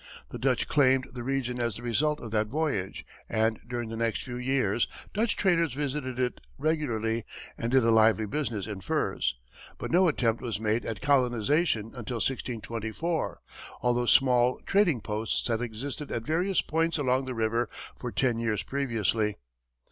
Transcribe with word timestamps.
The 0.31 0.39
Dutch 0.39 0.67
claimed 0.67 1.09
the 1.13 1.21
region 1.21 1.59
as 1.61 1.75
the 1.75 1.83
result 1.83 2.19
of 2.21 2.31
that 2.31 2.47
voyage, 2.47 3.05
and 3.29 3.59
during 3.69 3.89
the 3.89 3.95
next 3.95 4.23
few 4.23 4.35
years, 4.37 4.87
Dutch 5.13 5.35
traders 5.35 5.75
visited 5.75 6.17
it 6.17 6.41
regularly 6.57 7.23
and 7.55 7.71
did 7.71 7.83
a 7.83 7.91
lively 7.91 8.25
business 8.25 8.65
in 8.65 8.81
furs; 8.81 9.35
but 9.77 9.91
no 9.91 10.07
attempt 10.07 10.41
was 10.41 10.59
made 10.59 10.87
at 10.87 11.01
colonization 11.03 11.91
until 11.93 12.15
1624, 12.17 13.41
although 13.83 14.07
small 14.07 14.59
trading 14.65 15.01
posts 15.01 15.47
had 15.47 15.61
existed 15.61 16.11
at 16.11 16.23
various 16.25 16.61
points 16.63 16.97
along 16.97 17.25
the 17.25 17.35
river 17.35 17.69
for 17.99 18.11
ten 18.11 18.39
years 18.39 18.63
previously. 18.63 19.35